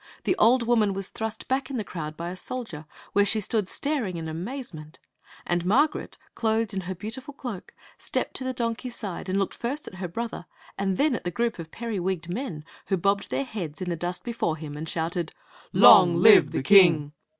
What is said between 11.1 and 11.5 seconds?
at the